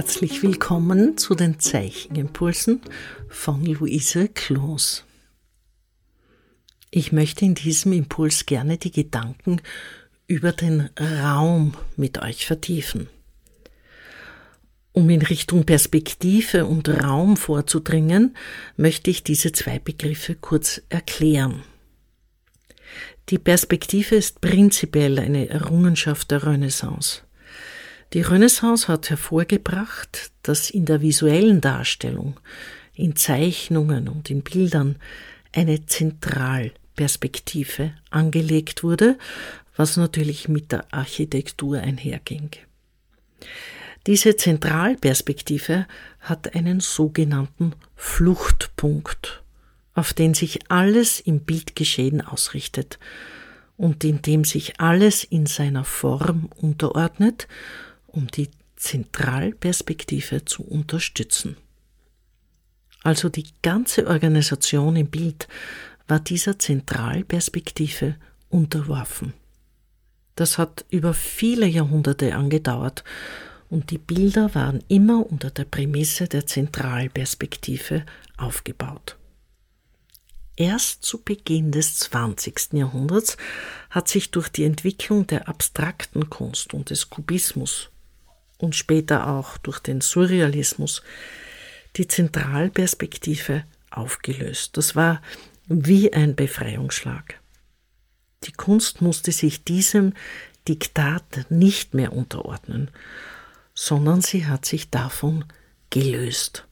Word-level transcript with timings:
Herzlich 0.00 0.42
willkommen 0.42 1.18
zu 1.18 1.34
den 1.34 1.60
Zeichenimpulsen 1.60 2.80
von 3.28 3.66
Luise 3.66 4.28
Kloos. 4.28 5.04
Ich 6.90 7.12
möchte 7.12 7.44
in 7.44 7.54
diesem 7.54 7.92
Impuls 7.92 8.46
gerne 8.46 8.78
die 8.78 8.92
Gedanken 8.92 9.60
über 10.26 10.52
den 10.52 10.88
Raum 10.98 11.74
mit 11.96 12.16
euch 12.22 12.46
vertiefen. 12.46 13.10
Um 14.92 15.10
in 15.10 15.20
Richtung 15.20 15.66
Perspektive 15.66 16.64
und 16.64 16.88
Raum 16.88 17.36
vorzudringen, 17.36 18.38
möchte 18.78 19.10
ich 19.10 19.22
diese 19.22 19.52
zwei 19.52 19.80
Begriffe 19.80 20.34
kurz 20.34 20.80
erklären. 20.88 21.62
Die 23.28 23.38
Perspektive 23.38 24.16
ist 24.16 24.40
prinzipiell 24.40 25.18
eine 25.18 25.50
Errungenschaft 25.50 26.30
der 26.30 26.46
Renaissance. 26.46 27.20
Die 28.12 28.22
Renaissance 28.22 28.88
hat 28.88 29.08
hervorgebracht, 29.08 30.32
dass 30.42 30.70
in 30.70 30.84
der 30.84 31.00
visuellen 31.00 31.60
Darstellung, 31.60 32.40
in 32.94 33.14
Zeichnungen 33.14 34.08
und 34.08 34.30
in 34.30 34.42
Bildern 34.42 34.96
eine 35.52 35.86
Zentralperspektive 35.86 37.92
angelegt 38.10 38.82
wurde, 38.82 39.16
was 39.76 39.96
natürlich 39.96 40.48
mit 40.48 40.72
der 40.72 40.92
Architektur 40.92 41.78
einherging. 41.78 42.50
Diese 44.08 44.34
Zentralperspektive 44.36 45.86
hat 46.18 46.56
einen 46.56 46.80
sogenannten 46.80 47.74
Fluchtpunkt, 47.94 49.44
auf 49.94 50.14
den 50.14 50.34
sich 50.34 50.68
alles 50.68 51.20
im 51.20 51.40
Bildgeschehen 51.40 52.22
ausrichtet 52.22 52.98
und 53.76 54.02
in 54.02 54.20
dem 54.20 54.44
sich 54.44 54.80
alles 54.80 55.22
in 55.22 55.46
seiner 55.46 55.84
Form 55.84 56.50
unterordnet 56.56 57.46
um 58.12 58.28
die 58.28 58.50
Zentralperspektive 58.76 60.44
zu 60.44 60.62
unterstützen. 60.62 61.56
Also 63.02 63.28
die 63.28 63.46
ganze 63.62 64.06
Organisation 64.06 64.96
im 64.96 65.08
Bild 65.08 65.48
war 66.08 66.20
dieser 66.20 66.58
Zentralperspektive 66.58 68.16
unterworfen. 68.48 69.32
Das 70.34 70.58
hat 70.58 70.84
über 70.90 71.14
viele 71.14 71.66
Jahrhunderte 71.66 72.34
angedauert 72.34 73.04
und 73.68 73.90
die 73.90 73.98
Bilder 73.98 74.54
waren 74.54 74.82
immer 74.88 75.24
unter 75.30 75.50
der 75.50 75.64
Prämisse 75.64 76.26
der 76.26 76.46
Zentralperspektive 76.46 78.04
aufgebaut. 78.36 79.16
Erst 80.56 81.04
zu 81.04 81.22
Beginn 81.22 81.72
des 81.72 81.98
20. 82.00 82.72
Jahrhunderts 82.72 83.36
hat 83.88 84.08
sich 84.08 84.30
durch 84.30 84.48
die 84.48 84.64
Entwicklung 84.64 85.26
der 85.26 85.48
abstrakten 85.48 86.28
Kunst 86.28 86.74
und 86.74 86.90
des 86.90 87.08
Kubismus 87.08 87.90
und 88.60 88.76
später 88.76 89.28
auch 89.28 89.58
durch 89.58 89.78
den 89.78 90.00
Surrealismus 90.00 91.02
die 91.96 92.06
Zentralperspektive 92.06 93.64
aufgelöst. 93.90 94.76
Das 94.76 94.94
war 94.94 95.20
wie 95.66 96.12
ein 96.12 96.36
Befreiungsschlag. 96.36 97.40
Die 98.44 98.52
Kunst 98.52 99.02
musste 99.02 99.32
sich 99.32 99.64
diesem 99.64 100.14
Diktat 100.68 101.46
nicht 101.50 101.94
mehr 101.94 102.12
unterordnen, 102.12 102.90
sondern 103.74 104.20
sie 104.20 104.46
hat 104.46 104.64
sich 104.64 104.90
davon 104.90 105.44
gelöst. 105.90 106.66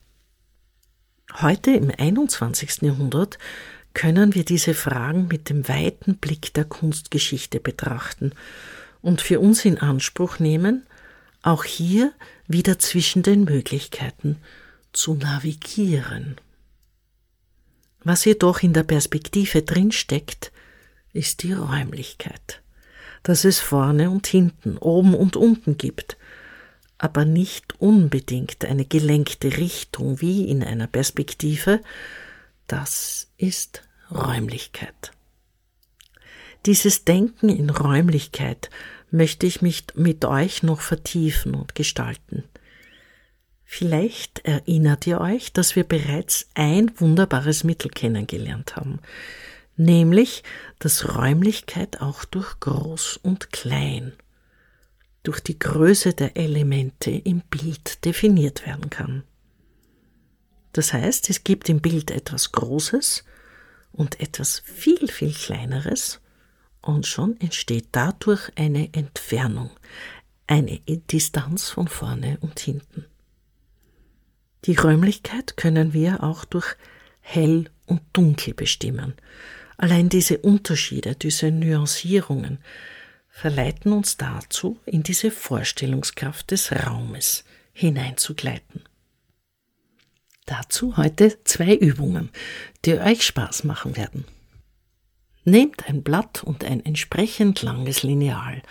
Heute 1.41 1.71
im 1.71 1.91
21. 1.95 2.81
Jahrhundert 2.81 3.37
können 3.93 4.35
wir 4.35 4.45
diese 4.45 4.73
Fragen 4.73 5.27
mit 5.27 5.49
dem 5.49 5.67
weiten 5.67 6.17
Blick 6.17 6.53
der 6.53 6.65
Kunstgeschichte 6.65 7.59
betrachten 7.59 8.31
und 9.01 9.21
für 9.21 9.39
uns 9.39 9.65
in 9.65 9.77
Anspruch 9.77 10.39
nehmen, 10.39 10.85
auch 11.41 11.63
hier 11.63 12.13
wieder 12.47 12.79
zwischen 12.79 13.23
den 13.23 13.43
Möglichkeiten 13.43 14.37
zu 14.93 15.15
navigieren. 15.15 16.35
Was 18.03 18.25
jedoch 18.25 18.63
in 18.63 18.73
der 18.73 18.83
Perspektive 18.83 19.61
drinsteckt, 19.61 20.51
ist 21.13 21.43
die 21.43 21.53
Räumlichkeit, 21.53 22.61
dass 23.23 23.45
es 23.45 23.59
vorne 23.59 24.09
und 24.09 24.27
hinten, 24.27 24.77
oben 24.77 25.13
und 25.13 25.35
unten 25.35 25.77
gibt, 25.77 26.17
aber 26.97 27.25
nicht 27.25 27.79
unbedingt 27.79 28.65
eine 28.65 28.85
gelenkte 28.85 29.57
Richtung 29.57 30.21
wie 30.21 30.49
in 30.49 30.63
einer 30.63 30.87
Perspektive, 30.87 31.81
das 32.67 33.31
ist 33.37 33.83
Räumlichkeit. 34.11 35.11
Dieses 36.65 37.05
Denken 37.05 37.49
in 37.49 37.69
Räumlichkeit 37.69 38.69
möchte 39.11 39.45
ich 39.45 39.61
mich 39.61 39.85
mit 39.95 40.25
euch 40.25 40.63
noch 40.63 40.81
vertiefen 40.81 41.55
und 41.55 41.75
gestalten. 41.75 42.43
Vielleicht 43.65 44.39
erinnert 44.45 45.05
ihr 45.05 45.21
euch, 45.21 45.53
dass 45.53 45.75
wir 45.75 45.83
bereits 45.83 46.49
ein 46.55 46.91
wunderbares 46.99 47.63
Mittel 47.63 47.91
kennengelernt 47.91 48.75
haben, 48.75 48.99
nämlich, 49.77 50.43
dass 50.79 51.15
Räumlichkeit 51.15 52.01
auch 52.01 52.25
durch 52.25 52.59
Groß 52.59 53.17
und 53.17 53.51
Klein, 53.51 54.13
durch 55.23 55.39
die 55.39 55.59
Größe 55.59 56.13
der 56.13 56.35
Elemente 56.35 57.11
im 57.11 57.41
Bild 57.41 58.03
definiert 58.05 58.65
werden 58.65 58.89
kann. 58.89 59.23
Das 60.73 60.93
heißt, 60.93 61.29
es 61.29 61.43
gibt 61.43 61.69
im 61.69 61.81
Bild 61.81 62.09
etwas 62.09 62.51
Großes 62.51 63.23
und 63.91 64.19
etwas 64.19 64.59
viel, 64.59 65.07
viel 65.09 65.33
Kleineres, 65.33 66.21
und 66.89 67.07
schon 67.07 67.39
entsteht 67.39 67.89
dadurch 67.91 68.51
eine 68.55 68.93
Entfernung, 68.93 69.69
eine 70.47 70.79
Distanz 70.79 71.69
von 71.69 71.87
vorne 71.87 72.37
und 72.41 72.59
hinten. 72.59 73.05
Die 74.65 74.75
Räumlichkeit 74.75 75.55
können 75.55 75.93
wir 75.93 76.23
auch 76.23 76.45
durch 76.45 76.75
hell 77.21 77.69
und 77.85 78.01
dunkel 78.13 78.53
bestimmen. 78.53 79.13
Allein 79.77 80.09
diese 80.09 80.39
Unterschiede, 80.39 81.15
diese 81.15 81.51
Nuancierungen 81.51 82.59
verleiten 83.29 83.93
uns 83.93 84.17
dazu, 84.17 84.79
in 84.85 85.03
diese 85.03 85.31
Vorstellungskraft 85.31 86.51
des 86.51 86.71
Raumes 86.71 87.45
hineinzugleiten. 87.71 88.83
Dazu 90.45 90.97
heute 90.97 91.41
zwei 91.43 91.75
Übungen, 91.75 92.31
die 92.83 92.95
euch 92.99 93.23
Spaß 93.23 93.63
machen 93.63 93.95
werden. 93.95 94.25
Nehmt 95.49 95.89
ein 95.89 96.03
Blatt 96.03 96.43
und 96.43 96.63
ein 96.63 96.85
entsprechend 96.85 97.63
langes 97.63 98.03
Lineal, 98.03 98.61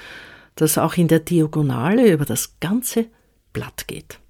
das 0.54 0.78
auch 0.78 0.94
in 0.94 1.08
der 1.08 1.18
Diagonale 1.18 2.12
über 2.12 2.24
das 2.24 2.60
ganze 2.60 3.06
Blatt 3.52 3.88
geht. 3.88 4.20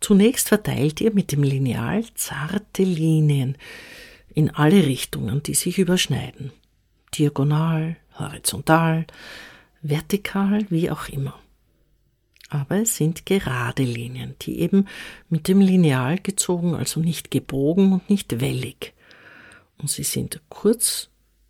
Zunächst 0.00 0.48
verteilt 0.48 1.00
ihr 1.00 1.14
mit 1.14 1.32
dem 1.32 1.42
Lineal 1.42 2.04
zarte 2.14 2.82
Linien 2.82 3.56
in 4.34 4.50
alle 4.50 4.84
Richtungen, 4.84 5.42
die 5.42 5.54
sich 5.54 5.78
überschneiden. 5.78 6.52
Diagonal, 7.14 7.96
horizontal, 8.18 9.06
vertikal, 9.80 10.66
wie 10.68 10.90
auch 10.90 11.08
immer. 11.08 11.38
Aber 12.50 12.82
es 12.82 12.96
sind 12.96 13.24
gerade 13.24 13.82
Linien, 13.82 14.34
die 14.42 14.60
eben 14.60 14.88
mit 15.30 15.48
dem 15.48 15.62
Lineal 15.62 16.18
gezogen, 16.18 16.74
also 16.74 17.00
nicht 17.00 17.30
gebogen 17.30 17.94
und 17.94 18.10
nicht 18.10 18.42
wellig. 18.42 18.92
Und 19.78 19.88
sie 19.88 20.04
sind 20.04 20.42
kurz 20.50 21.08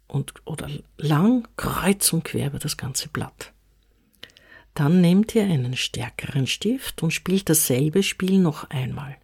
und, 0.08 0.34
oder 0.44 0.68
lang 0.96 1.46
kreuz 1.56 2.12
und 2.12 2.24
quer 2.24 2.48
über 2.48 2.58
das 2.58 2.76
ganze 2.76 3.08
Blatt. 3.08 3.52
Dann 4.74 5.00
nehmt 5.00 5.34
ihr 5.34 5.44
einen 5.44 5.76
stärkeren 5.76 6.46
Stift 6.46 7.02
und 7.02 7.10
spielt 7.10 7.48
dasselbe 7.48 8.02
Spiel 8.02 8.38
noch 8.38 8.68
einmal. 8.68 9.16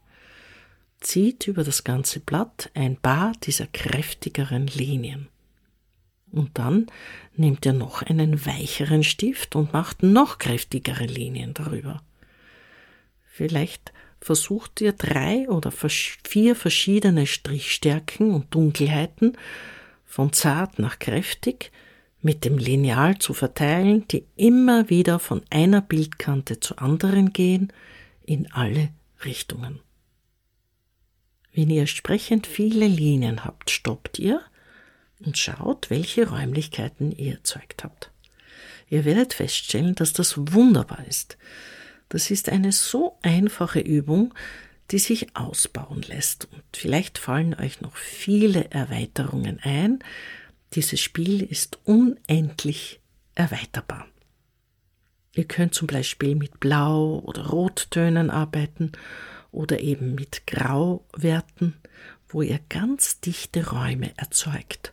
Zieht 1.01 1.47
über 1.47 1.65
das 1.65 1.85
ganze 1.85 2.21
Blatt 2.21 2.71
ein 2.75 2.97
paar 2.97 3.33
dieser 3.43 3.67
kräftigeren 3.67 4.67
Linien. 4.67 5.29
Und 6.31 6.59
dann 6.59 6.87
nehmt 7.37 7.67
ihr 7.67 7.75
noch 7.75 8.03
einen 8.03 8.47
weicheren 8.47 9.05
Stift 9.05 9.55
und 9.55 9.75
macht 9.75 10.03
noch 10.03 10.39
kräftigere 10.39 11.05
Linien 11.05 11.53
darüber. 11.53 12.03
Vielleicht 13.27 13.93
versucht 14.21 14.81
ihr 14.81 14.93
drei 14.93 15.49
oder 15.49 15.71
vier 15.71 16.57
verschiedene 16.57 17.27
Strichstärken 17.27 18.33
und 18.33 18.55
Dunkelheiten 18.55 19.37
von 20.13 20.31
zart 20.35 20.79
nach 20.79 20.99
kräftig 20.99 21.73
mit 22.21 22.45
dem 22.45 22.59
Lineal 22.59 23.17
zu 23.17 23.33
verteilen, 23.33 24.07
die 24.09 24.27
immer 24.37 24.91
wieder 24.91 25.19
von 25.19 25.41
einer 25.49 25.81
Bildkante 25.81 26.61
zur 26.61 26.83
anderen 26.83 27.33
gehen, 27.33 27.73
in 28.27 28.53
alle 28.53 28.91
Richtungen. 29.25 29.81
Wenn 31.55 31.71
ihr 31.71 31.81
entsprechend 31.81 32.47
viele 32.47 32.87
Linien 32.87 33.47
habt, 33.47 33.71
stoppt 33.71 34.19
ihr 34.19 34.43
und 35.25 35.39
schaut, 35.39 35.89
welche 35.89 36.29
Räumlichkeiten 36.29 37.13
ihr 37.13 37.37
erzeugt 37.37 37.83
habt. 37.83 38.11
Ihr 38.91 39.07
werdet 39.07 39.33
feststellen, 39.33 39.95
dass 39.95 40.13
das 40.13 40.35
wunderbar 40.37 41.07
ist. 41.09 41.39
Das 42.11 42.31
ist 42.31 42.51
eine 42.51 42.73
so 42.73 43.17
einfache 43.23 43.81
Übung, 43.81 44.35
die 44.93 44.99
sich 44.99 45.35
ausbauen 45.35 46.03
lässt. 46.03 46.49
Und 46.53 46.63
vielleicht 46.75 47.19
fallen 47.19 47.55
euch 47.55 47.81
noch 47.81 47.97
viele 47.97 48.71
Erweiterungen 48.71 49.59
ein. 49.63 50.01
Dieses 50.75 51.01
Spiel 51.01 51.43
ist 51.43 51.79
unendlich 51.85 53.01
erweiterbar. 53.35 54.07
Ihr 55.35 55.45
könnt 55.45 55.75
zum 55.75 55.87
Beispiel 55.87 56.35
mit 56.35 56.61
Blau- 56.61 57.21
oder 57.21 57.49
Rottönen 57.49 58.29
arbeiten 58.31 58.93
oder 59.51 59.81
eben 59.81 60.15
mit 60.15 60.47
Grauwerten, 60.47 61.75
wo 62.29 62.43
ihr 62.43 62.61
ganz 62.69 63.21
dichte 63.21 63.71
Räume 63.71 64.13
erzeugt 64.19 64.93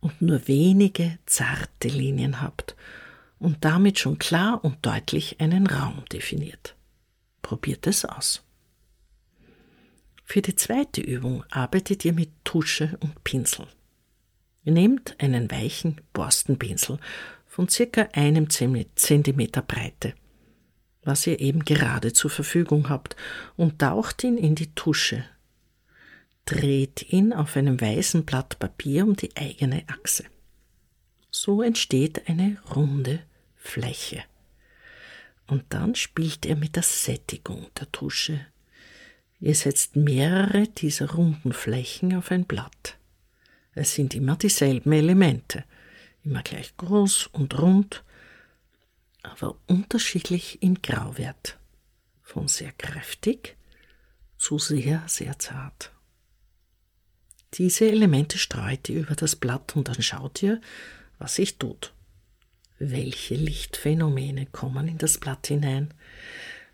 und 0.00 0.20
nur 0.20 0.48
wenige 0.48 1.18
zarte 1.26 1.88
Linien 1.88 2.40
habt 2.40 2.74
und 3.38 3.64
damit 3.64 4.00
schon 4.00 4.18
klar 4.18 4.64
und 4.64 4.84
deutlich 4.84 5.40
einen 5.40 5.68
Raum 5.68 6.04
definiert. 6.12 6.74
Probiert 7.42 7.86
es 7.86 8.04
aus. 8.04 8.42
Für 10.30 10.42
die 10.42 10.54
zweite 10.54 11.00
Übung 11.00 11.42
arbeitet 11.50 12.04
ihr 12.04 12.12
mit 12.12 12.30
Tusche 12.44 12.96
und 13.00 13.24
Pinsel. 13.24 13.66
Ihr 14.62 14.72
nehmt 14.72 15.16
einen 15.18 15.50
weichen 15.50 16.00
Borstenpinsel 16.12 17.00
von 17.48 17.68
circa 17.68 18.02
einem 18.12 18.48
Zentimeter 18.48 19.62
Breite, 19.62 20.14
was 21.02 21.26
ihr 21.26 21.40
eben 21.40 21.64
gerade 21.64 22.12
zur 22.12 22.30
Verfügung 22.30 22.88
habt, 22.88 23.16
und 23.56 23.80
taucht 23.80 24.22
ihn 24.22 24.38
in 24.38 24.54
die 24.54 24.72
Tusche. 24.72 25.24
Dreht 26.44 27.12
ihn 27.12 27.32
auf 27.32 27.56
einem 27.56 27.80
weißen 27.80 28.24
Blatt 28.24 28.60
Papier 28.60 29.02
um 29.02 29.16
die 29.16 29.36
eigene 29.36 29.82
Achse. 29.88 30.26
So 31.32 31.60
entsteht 31.60 32.28
eine 32.28 32.56
runde 32.76 33.18
Fläche. 33.56 34.22
Und 35.48 35.64
dann 35.70 35.96
spielt 35.96 36.46
er 36.46 36.54
mit 36.54 36.76
der 36.76 36.84
Sättigung 36.84 37.66
der 37.80 37.90
Tusche. 37.90 38.46
Ihr 39.40 39.54
setzt 39.54 39.96
mehrere 39.96 40.68
dieser 40.68 41.12
runden 41.12 41.52
Flächen 41.52 42.14
auf 42.14 42.30
ein 42.30 42.44
Blatt. 42.44 42.98
Es 43.74 43.94
sind 43.94 44.14
immer 44.14 44.36
dieselben 44.36 44.92
Elemente, 44.92 45.64
immer 46.22 46.42
gleich 46.42 46.76
groß 46.76 47.28
und 47.28 47.58
rund, 47.58 48.04
aber 49.22 49.56
unterschiedlich 49.66 50.62
im 50.62 50.82
Grauwert, 50.82 51.58
von 52.22 52.48
sehr 52.48 52.72
kräftig 52.72 53.56
zu 54.36 54.58
sehr, 54.58 55.02
sehr 55.06 55.38
zart. 55.38 55.92
Diese 57.54 57.88
Elemente 57.88 58.38
streut 58.38 58.88
ihr 58.88 59.00
über 59.00 59.14
das 59.14 59.36
Blatt 59.36 59.74
und 59.74 59.88
dann 59.88 60.02
schaut 60.02 60.42
ihr, 60.42 60.60
was 61.18 61.34
sich 61.34 61.58
tut. 61.58 61.92
Welche 62.78 63.34
Lichtphänomene 63.34 64.46
kommen 64.46 64.88
in 64.88 64.98
das 64.98 65.18
Blatt 65.18 65.48
hinein? 65.48 65.92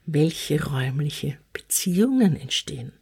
Welche 0.07 0.65
räumliche 0.65 1.37
Beziehungen 1.53 2.37
entstehen? 2.37 2.93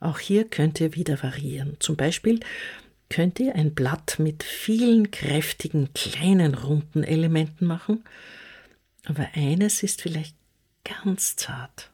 Auch 0.00 0.20
hier 0.20 0.44
könnt 0.44 0.80
ihr 0.80 0.94
wieder 0.94 1.22
variieren. 1.22 1.76
Zum 1.80 1.96
Beispiel 1.96 2.38
könnt 3.08 3.40
ihr 3.40 3.56
ein 3.56 3.74
Blatt 3.74 4.20
mit 4.20 4.44
vielen 4.44 5.10
kräftigen 5.10 5.92
kleinen 5.94 6.54
runden 6.54 7.02
Elementen 7.02 7.66
machen, 7.66 8.04
aber 9.06 9.28
eines 9.34 9.82
ist 9.82 10.02
vielleicht 10.02 10.36
ganz 10.84 11.34
zart. 11.34 11.90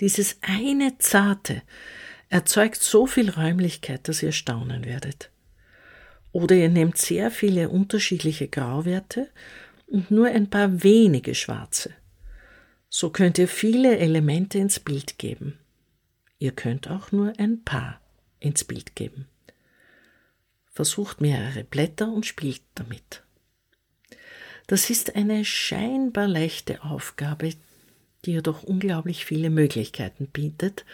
Dieses 0.00 0.38
eine 0.40 0.96
zarte 0.98 1.62
erzeugt 2.30 2.82
so 2.82 3.06
viel 3.06 3.30
Räumlichkeit, 3.30 4.08
dass 4.08 4.22
ihr 4.22 4.32
staunen 4.32 4.84
werdet. 4.86 5.30
Oder 6.32 6.56
ihr 6.56 6.68
nehmt 6.68 6.96
sehr 6.96 7.30
viele 7.30 7.68
unterschiedliche 7.68 8.48
Grauwerte 8.48 9.28
und 9.86 10.10
nur 10.10 10.28
ein 10.28 10.48
paar 10.48 10.82
wenige 10.82 11.34
schwarze. 11.34 11.92
So 12.88 13.10
könnt 13.10 13.38
ihr 13.38 13.48
viele 13.48 13.98
Elemente 13.98 14.58
ins 14.58 14.80
Bild 14.80 15.18
geben. 15.18 15.58
Ihr 16.38 16.52
könnt 16.52 16.88
auch 16.88 17.12
nur 17.12 17.32
ein 17.38 17.62
paar 17.64 18.00
ins 18.40 18.64
Bild 18.64 18.96
geben. 18.96 19.26
Versucht 20.72 21.20
mehrere 21.20 21.64
Blätter 21.64 22.08
und 22.08 22.24
spielt 22.24 22.62
damit. 22.74 23.22
Das 24.68 24.90
ist 24.90 25.16
eine 25.16 25.44
scheinbar 25.44 26.28
leichte 26.28 26.84
Aufgabe, 26.84 27.54
die 28.24 28.32
jedoch 28.32 28.62
unglaublich 28.62 29.24
viele 29.24 29.50
Möglichkeiten 29.50 30.26
bietet 30.26 30.84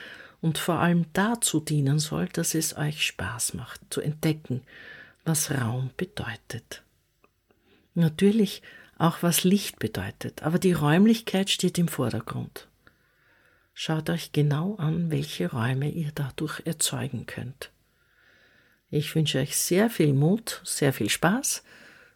und 0.41 0.59
vor 0.59 0.77
allem 0.77 1.07
dazu 1.13 1.61
dienen 1.61 1.99
soll, 1.99 2.29
dass 2.29 2.55
es 2.55 2.77
euch 2.77 3.07
Spaß 3.07 3.55
macht, 3.55 3.81
zu 3.91 4.01
entdecken, 4.01 4.63
was 5.25 5.51
Raum 5.51 5.91
bedeutet. 5.97 6.83
Natürlich 7.95 8.63
auch 8.99 9.23
was 9.23 9.45
Licht 9.45 9.79
bedeutet, 9.79 10.43
aber 10.43 10.59
die 10.59 10.73
Räumlichkeit 10.73 11.51
steht 11.51 11.79
im 11.79 11.89
Vordergrund. 11.89 12.69
Schaut 13.73 14.09
euch 14.09 14.33
genau 14.33 14.77
an, 14.77 15.11
welche 15.11 15.51
Räume 15.51 15.91
ihr 15.91 16.13
dadurch 16.15 16.63
erzeugen 16.65 17.27
könnt. 17.27 17.73
Ich 18.91 19.15
wünsche 19.17 19.41
euch 19.41 19.57
sehr 19.57 19.91
viel 19.91 20.13
Mut, 20.13 20.61
sehr 20.65 20.93
viel 20.93 21.11
Spaß 21.11 21.65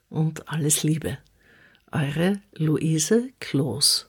und 0.08 0.48
alles 0.48 0.84
Liebe. 0.84 1.18
Eure 1.90 2.40
Luise 2.54 3.30
Kloß. 3.40 4.08